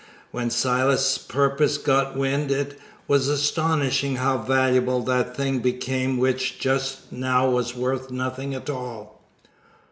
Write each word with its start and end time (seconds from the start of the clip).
When 0.31 0.49
Silas's 0.49 1.19
purpose 1.19 1.77
got 1.77 2.17
wind 2.17 2.49
it 2.49 2.79
was 3.07 3.27
astonishing 3.27 4.15
how 4.15 4.39
valuable 4.39 5.03
that 5.03 5.37
thing 5.37 5.59
became 5.59 6.17
which 6.17 6.57
just 6.57 7.11
now 7.11 7.47
was 7.47 7.75
worth 7.75 8.09
nothing 8.09 8.55
at 8.55 8.67
all. 8.67 9.21